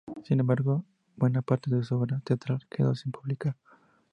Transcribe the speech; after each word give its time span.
Sin 0.23 0.39
embargo 0.39 0.83
buena 1.15 1.43
parte 1.43 1.69
de 1.69 1.83
su 1.83 1.93
obra 1.93 2.19
teatral 2.25 2.65
quedó 2.71 2.95
sin 2.95 3.11
publicar. 3.11 3.55